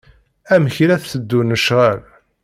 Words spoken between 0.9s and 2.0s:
teddun lecɣal.